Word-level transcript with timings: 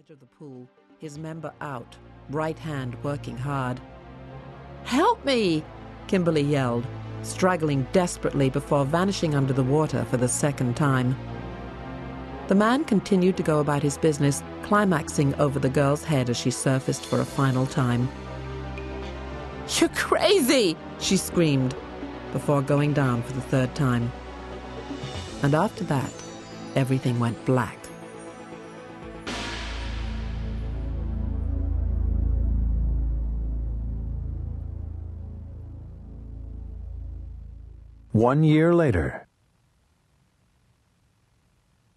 edge 0.00 0.10
of 0.10 0.20
the 0.20 0.26
pool, 0.26 0.66
his 0.98 1.18
member 1.18 1.52
out, 1.60 1.94
right 2.30 2.58
hand 2.58 2.96
working 3.02 3.36
hard. 3.36 3.78
Help 4.84 5.22
me! 5.26 5.62
Kimberly 6.06 6.40
yelled, 6.40 6.86
struggling 7.22 7.86
desperately 7.92 8.48
before 8.48 8.86
vanishing 8.86 9.34
under 9.34 9.52
the 9.52 9.62
water 9.62 10.06
for 10.06 10.16
the 10.16 10.28
second 10.28 10.74
time. 10.74 11.14
The 12.48 12.54
man 12.54 12.84
continued 12.84 13.36
to 13.36 13.42
go 13.42 13.58
about 13.58 13.82
his 13.82 13.98
business, 13.98 14.42
climaxing 14.62 15.34
over 15.34 15.58
the 15.58 15.68
girl's 15.68 16.04
head 16.04 16.30
as 16.30 16.38
she 16.38 16.50
surfaced 16.50 17.04
for 17.04 17.20
a 17.20 17.24
final 17.24 17.66
time. 17.66 18.08
You're 19.78 19.90
crazy! 19.90 20.78
she 20.98 21.18
screamed, 21.18 21.74
before 22.32 22.62
going 22.62 22.94
down 22.94 23.22
for 23.22 23.34
the 23.34 23.42
third 23.42 23.74
time. 23.74 24.10
And 25.42 25.54
after 25.54 25.84
that, 25.84 26.12
everything 26.74 27.18
went 27.18 27.44
black. 27.44 27.79
One 38.12 38.42
year 38.42 38.74
later. 38.74 39.28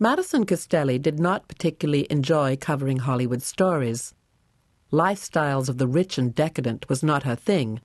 Madison 0.00 0.44
Castelli 0.44 0.98
did 0.98 1.20
not 1.20 1.46
particularly 1.46 2.08
enjoy 2.10 2.56
covering 2.56 2.98
Hollywood 2.98 3.42
stories. 3.42 4.12
Lifestyles 4.90 5.68
of 5.68 5.78
the 5.78 5.86
rich 5.86 6.18
and 6.18 6.34
decadent 6.34 6.88
was 6.88 7.04
not 7.04 7.22
her 7.22 7.36
thing, 7.36 7.80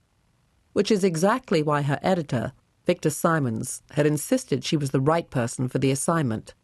which 0.74 0.90
is 0.90 1.04
exactly 1.04 1.62
why 1.62 1.84
her 1.84 2.00
editor, 2.02 2.54
Victor 2.88 3.12
Simons, 3.12 3.84
had 3.92 4.08
insisted 4.08 4.64
she 4.64 4.76
was 4.76 4.90
the 4.90 5.00
right 5.00 5.30
person 5.30 5.68
for 5.68 5.78
the 5.78 5.92
assignment. 5.92 6.56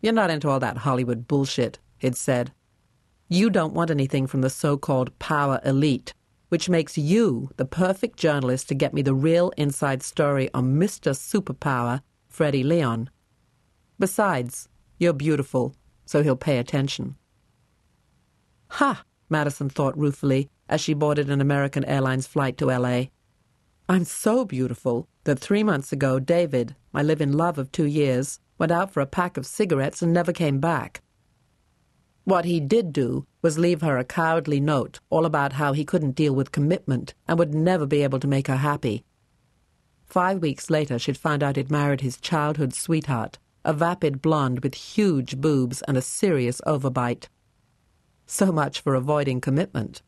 You're 0.00 0.14
not 0.14 0.30
into 0.30 0.48
all 0.48 0.60
that 0.60 0.78
Hollywood 0.78 1.28
bullshit, 1.28 1.80
he'd 1.98 2.16
said. 2.16 2.50
You 3.28 3.50
don't 3.50 3.74
want 3.74 3.90
anything 3.90 4.26
from 4.26 4.40
the 4.40 4.48
so 4.48 4.78
called 4.78 5.18
power 5.18 5.60
elite 5.66 6.14
which 6.52 6.68
makes 6.68 6.98
you 6.98 7.48
the 7.56 7.64
perfect 7.64 8.18
journalist 8.18 8.68
to 8.68 8.74
get 8.74 8.92
me 8.92 9.00
the 9.00 9.14
real 9.14 9.50
inside 9.56 10.02
story 10.02 10.50
on 10.52 10.74
Mr. 10.74 11.12
Superpower, 11.14 12.02
Freddie 12.28 12.62
Leon. 12.62 13.08
Besides, 13.98 14.68
you're 14.98 15.14
beautiful, 15.14 15.74
so 16.04 16.22
he'll 16.22 16.36
pay 16.36 16.58
attention. 16.58 17.16
Ha! 18.68 19.02
Madison 19.30 19.70
thought 19.70 19.96
ruefully 19.96 20.50
as 20.68 20.82
she 20.82 20.92
boarded 20.92 21.30
an 21.30 21.40
American 21.40 21.86
Airlines 21.86 22.26
flight 22.26 22.58
to 22.58 22.70
L.A. 22.70 23.10
I'm 23.88 24.04
so 24.04 24.44
beautiful 24.44 25.08
that 25.24 25.38
three 25.38 25.62
months 25.62 25.90
ago 25.90 26.20
David, 26.20 26.76
my 26.92 27.00
live 27.00 27.22
in 27.22 27.32
love 27.32 27.56
of 27.56 27.72
two 27.72 27.86
years, 27.86 28.40
went 28.58 28.72
out 28.72 28.92
for 28.92 29.00
a 29.00 29.06
pack 29.06 29.38
of 29.38 29.46
cigarettes 29.46 30.02
and 30.02 30.12
never 30.12 30.34
came 30.34 30.60
back. 30.60 31.00
What 32.24 32.44
he 32.44 32.60
did 32.60 32.92
do 32.92 33.26
was 33.42 33.58
leave 33.58 33.82
her 33.82 33.98
a 33.98 34.04
cowardly 34.04 34.60
note 34.60 35.00
all 35.10 35.26
about 35.26 35.54
how 35.54 35.72
he 35.72 35.84
couldn't 35.84 36.14
deal 36.14 36.34
with 36.34 36.52
commitment 36.52 37.12
and 37.26 37.38
would 37.38 37.52
never 37.52 37.84
be 37.84 38.02
able 38.02 38.20
to 38.20 38.28
make 38.28 38.46
her 38.46 38.56
happy. 38.56 39.04
Five 40.06 40.40
weeks 40.40 40.70
later, 40.70 40.98
she'd 40.98 41.18
found 41.18 41.42
out 41.42 41.56
he'd 41.56 41.70
married 41.70 42.00
his 42.00 42.20
childhood 42.20 42.72
sweetheart, 42.72 43.38
a 43.64 43.72
vapid 43.72 44.22
blonde 44.22 44.60
with 44.62 44.74
huge 44.74 45.40
boobs 45.40 45.82
and 45.82 45.96
a 45.96 46.02
serious 46.02 46.60
overbite. 46.66 47.28
So 48.26 48.52
much 48.52 48.80
for 48.80 48.94
avoiding 48.94 49.40
commitment. 49.40 50.02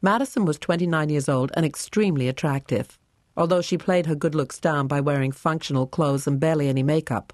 Madison 0.00 0.44
was 0.44 0.58
29 0.58 1.08
years 1.10 1.28
old 1.28 1.52
and 1.54 1.66
extremely 1.66 2.28
attractive, 2.28 2.98
although 3.36 3.62
she 3.62 3.78
played 3.78 4.06
her 4.06 4.14
good 4.14 4.34
looks 4.34 4.58
down 4.58 4.86
by 4.86 5.00
wearing 5.00 5.32
functional 5.32 5.86
clothes 5.86 6.26
and 6.26 6.40
barely 6.40 6.68
any 6.68 6.82
makeup 6.82 7.32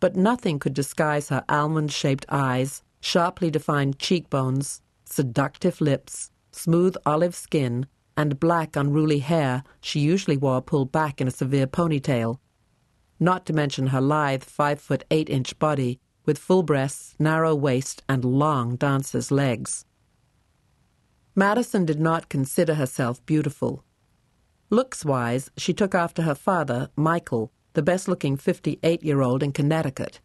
but 0.00 0.16
nothing 0.16 0.58
could 0.58 0.74
disguise 0.74 1.28
her 1.28 1.44
almond 1.48 1.92
shaped 1.92 2.26
eyes, 2.28 2.82
sharply 3.00 3.50
defined 3.50 3.98
cheekbones, 3.98 4.82
seductive 5.04 5.80
lips, 5.80 6.30
smooth 6.52 6.94
olive 7.06 7.34
skin, 7.34 7.86
and 8.16 8.40
black 8.40 8.74
unruly 8.76 9.20
hair 9.20 9.62
she 9.80 10.00
usually 10.00 10.36
wore 10.36 10.60
pulled 10.60 10.90
back 10.90 11.20
in 11.20 11.28
a 11.28 11.32
severe 11.32 11.66
ponytail. 11.66 12.38
Not 13.20 13.46
to 13.46 13.52
mention 13.52 13.88
her 13.88 14.00
lithe 14.00 14.42
five 14.42 14.80
foot 14.80 15.04
eight 15.10 15.30
inch 15.30 15.58
body 15.58 16.00
with 16.24 16.38
full 16.38 16.62
breasts, 16.62 17.14
narrow 17.18 17.54
waist, 17.54 18.02
and 18.08 18.24
long 18.24 18.76
dancer's 18.76 19.30
legs. 19.30 19.84
Madison 21.34 21.84
did 21.84 22.00
not 22.00 22.28
consider 22.28 22.74
herself 22.74 23.24
beautiful. 23.24 23.84
Looks 24.70 25.04
wise, 25.04 25.50
she 25.56 25.72
took 25.72 25.94
after 25.94 26.22
her 26.22 26.34
father, 26.34 26.90
Michael, 26.96 27.52
the 27.72 27.82
best 27.82 28.08
looking 28.08 28.36
58 28.36 29.02
year 29.02 29.22
old 29.22 29.42
in 29.42 29.52
Connecticut. 29.52 30.20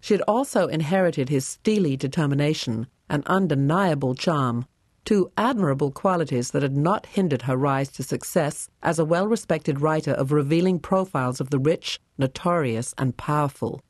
She 0.00 0.14
had 0.14 0.22
also 0.22 0.68
inherited 0.68 1.28
his 1.28 1.46
steely 1.46 1.96
determination 1.96 2.86
and 3.08 3.26
undeniable 3.26 4.14
charm, 4.14 4.66
two 5.04 5.32
admirable 5.36 5.90
qualities 5.90 6.50
that 6.50 6.62
had 6.62 6.76
not 6.76 7.06
hindered 7.06 7.42
her 7.42 7.56
rise 7.56 7.88
to 7.92 8.02
success 8.02 8.68
as 8.82 8.98
a 8.98 9.04
well 9.04 9.26
respected 9.26 9.80
writer 9.80 10.12
of 10.12 10.32
revealing 10.32 10.78
profiles 10.78 11.40
of 11.40 11.50
the 11.50 11.58
rich, 11.58 11.98
notorious, 12.18 12.94
and 12.98 13.16
powerful. 13.16 13.80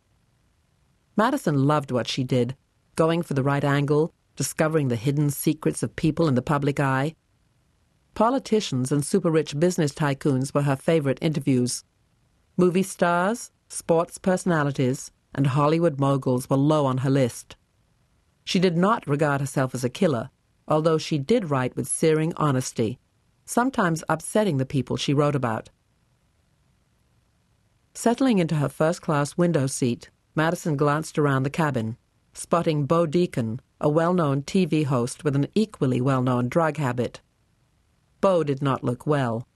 Madison 1.16 1.66
loved 1.66 1.90
what 1.90 2.06
she 2.06 2.22
did, 2.22 2.56
going 2.94 3.22
for 3.22 3.34
the 3.34 3.42
right 3.42 3.64
angle, 3.64 4.14
discovering 4.36 4.86
the 4.86 4.96
hidden 4.96 5.30
secrets 5.30 5.82
of 5.82 5.96
people 5.96 6.28
in 6.28 6.36
the 6.36 6.42
public 6.42 6.78
eye. 6.78 7.14
Politicians 8.14 8.92
and 8.92 9.04
super 9.04 9.30
rich 9.30 9.58
business 9.58 9.92
tycoons 9.92 10.54
were 10.54 10.62
her 10.62 10.76
favorite 10.76 11.18
interviews. 11.20 11.82
Movie 12.56 12.84
stars, 12.84 13.50
sports 13.68 14.18
personalities, 14.18 15.10
and 15.34 15.48
Hollywood 15.48 15.98
moguls 15.98 16.48
were 16.48 16.56
low 16.56 16.86
on 16.86 16.98
her 16.98 17.10
list. 17.10 17.56
She 18.44 18.58
did 18.58 18.76
not 18.76 19.06
regard 19.06 19.40
herself 19.40 19.74
as 19.74 19.84
a 19.84 19.90
killer, 19.90 20.30
although 20.66 20.98
she 20.98 21.18
did 21.18 21.50
write 21.50 21.76
with 21.76 21.86
searing 21.86 22.32
honesty, 22.36 22.98
sometimes 23.44 24.04
upsetting 24.08 24.58
the 24.58 24.66
people 24.66 24.96
she 24.96 25.14
wrote 25.14 25.34
about. 25.34 25.70
Settling 27.94 28.38
into 28.38 28.56
her 28.56 28.68
first 28.68 29.02
class 29.02 29.36
window 29.36 29.66
seat, 29.66 30.10
Madison 30.34 30.76
glanced 30.76 31.18
around 31.18 31.42
the 31.42 31.50
cabin, 31.50 31.96
spotting 32.32 32.86
Bo 32.86 33.06
Deacon, 33.06 33.60
a 33.80 33.88
well 33.88 34.14
known 34.14 34.42
TV 34.42 34.84
host 34.84 35.24
with 35.24 35.34
an 35.34 35.48
equally 35.54 36.00
well 36.00 36.22
known 36.22 36.48
drug 36.48 36.76
habit. 36.76 37.20
Bo 38.20 38.44
did 38.44 38.62
not 38.62 38.84
look 38.84 39.06
well. 39.06 39.46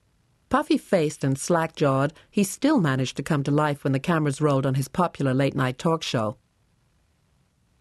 Puffy 0.52 0.76
faced 0.76 1.24
and 1.24 1.38
slack 1.38 1.74
jawed, 1.74 2.12
he 2.30 2.44
still 2.44 2.78
managed 2.78 3.16
to 3.16 3.22
come 3.22 3.42
to 3.42 3.50
life 3.50 3.82
when 3.82 3.94
the 3.94 3.98
cameras 3.98 4.42
rolled 4.42 4.66
on 4.66 4.74
his 4.74 4.86
popular 4.86 5.32
late 5.32 5.54
night 5.54 5.78
talk 5.78 6.02
show. 6.02 6.36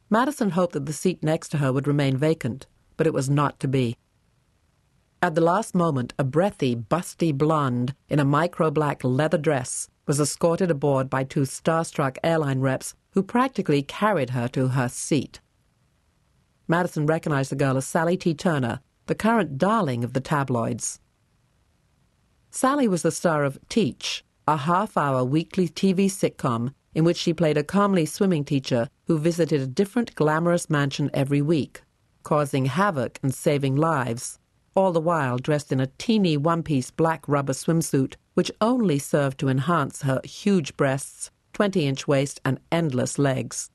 Madison 0.09 0.51
hoped 0.51 0.71
that 0.71 0.85
the 0.85 0.93
seat 0.93 1.21
next 1.21 1.49
to 1.49 1.57
her 1.57 1.73
would 1.73 1.85
remain 1.85 2.15
vacant, 2.15 2.67
but 2.95 3.05
it 3.05 3.13
was 3.13 3.29
not 3.29 3.59
to 3.59 3.67
be. 3.67 3.97
At 5.21 5.35
the 5.35 5.41
last 5.41 5.75
moment, 5.75 6.13
a 6.17 6.23
breathy, 6.23 6.73
busty 6.73 7.37
blonde 7.37 7.93
in 8.07 8.19
a 8.19 8.23
micro 8.23 8.71
black 8.71 9.03
leather 9.03 9.37
dress 9.37 9.89
was 10.07 10.21
escorted 10.21 10.71
aboard 10.71 11.09
by 11.09 11.25
two 11.25 11.41
starstruck 11.41 12.19
airline 12.23 12.61
reps 12.61 12.93
who 13.09 13.21
practically 13.21 13.83
carried 13.83 14.29
her 14.29 14.47
to 14.47 14.69
her 14.69 14.87
seat. 14.87 15.41
Madison 16.69 17.05
recognized 17.05 17.51
the 17.51 17.57
girl 17.57 17.75
as 17.75 17.85
Sally 17.85 18.15
T. 18.15 18.33
Turner, 18.33 18.79
the 19.07 19.13
current 19.13 19.57
darling 19.57 20.05
of 20.05 20.13
the 20.13 20.21
tabloids. 20.21 21.01
Sally 22.53 22.85
was 22.85 23.01
the 23.01 23.11
star 23.11 23.45
of 23.45 23.57
Teach, 23.69 24.25
a 24.45 24.57
half 24.57 24.97
hour 24.97 25.23
weekly 25.23 25.69
TV 25.69 26.07
sitcom 26.07 26.73
in 26.93 27.05
which 27.05 27.15
she 27.15 27.33
played 27.33 27.57
a 27.57 27.63
comely 27.63 28.05
swimming 28.05 28.43
teacher 28.43 28.89
who 29.07 29.17
visited 29.17 29.61
a 29.61 29.67
different 29.67 30.13
glamorous 30.15 30.69
mansion 30.69 31.09
every 31.13 31.41
week, 31.41 31.81
causing 32.23 32.65
havoc 32.65 33.19
and 33.23 33.33
saving 33.33 33.77
lives, 33.77 34.37
all 34.75 34.91
the 34.91 34.99
while 34.99 35.37
dressed 35.37 35.71
in 35.71 35.79
a 35.79 35.87
teeny 35.97 36.35
one 36.35 36.61
piece 36.61 36.91
black 36.91 37.25
rubber 37.25 37.53
swimsuit 37.53 38.15
which 38.33 38.51
only 38.59 38.99
served 38.99 39.39
to 39.39 39.47
enhance 39.47 40.01
her 40.01 40.19
huge 40.25 40.75
breasts, 40.75 41.31
20 41.53 41.87
inch 41.87 42.05
waist, 42.05 42.41
and 42.43 42.59
endless 42.69 43.17
legs. 43.17 43.69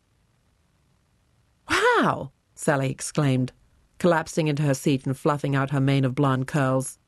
Wow! 1.70 2.30
Sally 2.54 2.90
exclaimed, 2.90 3.52
collapsing 3.98 4.48
into 4.48 4.62
her 4.64 4.74
seat 4.74 5.06
and 5.06 5.16
fluffing 5.16 5.56
out 5.56 5.70
her 5.70 5.80
mane 5.80 6.04
of 6.04 6.14
blonde 6.14 6.46
curls. 6.46 6.98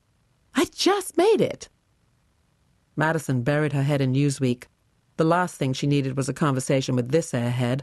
I 0.55 0.67
just 0.75 1.17
made 1.17 1.41
it. 1.41 1.69
Madison 2.97 3.43
buried 3.43 3.73
her 3.73 3.83
head 3.83 4.01
in 4.01 4.13
Newsweek. 4.13 4.65
The 5.17 5.25
last 5.25 5.57
thing 5.57 5.73
she 5.73 5.87
needed 5.87 6.17
was 6.17 6.29
a 6.29 6.35
conversation 6.35 6.97
with 6.97 7.11
this 7.11 7.33
airhead. 7.33 7.83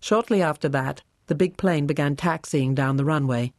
Shortly 0.00 0.42
after 0.42 0.68
that, 0.68 1.02
the 1.26 1.34
big 1.34 1.56
plane 1.56 1.86
began 1.86 2.16
taxiing 2.16 2.74
down 2.74 2.96
the 2.96 3.04
runway. 3.04 3.52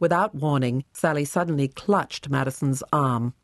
Without 0.00 0.34
warning, 0.34 0.84
Sally 0.92 1.24
suddenly 1.24 1.68
clutched 1.68 2.28
Madison's 2.28 2.82
arm. 2.92 3.34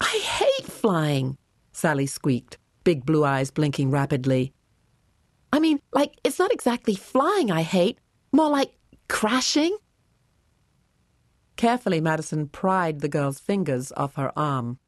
I 0.00 0.18
hate 0.22 0.66
flying, 0.66 1.36
Sally 1.72 2.06
squeaked, 2.06 2.58
big 2.84 3.06
blue 3.06 3.24
eyes 3.24 3.50
blinking 3.50 3.90
rapidly. 3.90 4.52
I 5.52 5.60
mean, 5.60 5.80
like, 5.92 6.14
it's 6.24 6.38
not 6.38 6.52
exactly 6.52 6.94
flying 6.94 7.50
I 7.50 7.62
hate, 7.62 7.98
more 8.32 8.48
like 8.50 8.72
crashing. 9.08 9.76
Carefully, 11.60 12.00
Madison 12.00 12.48
pried 12.48 13.00
the 13.00 13.08
girl's 13.10 13.38
fingers 13.38 13.92
off 13.94 14.14
her 14.14 14.32
arm. 14.34 14.78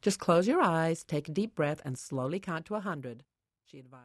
Just 0.00 0.18
close 0.18 0.48
your 0.48 0.62
eyes, 0.62 1.04
take 1.04 1.28
a 1.28 1.30
deep 1.30 1.54
breath, 1.54 1.82
and 1.84 1.98
slowly 1.98 2.40
count 2.40 2.64
to 2.64 2.74
a 2.74 2.80
hundred, 2.80 3.22
she 3.66 3.80
advised. 3.80 4.02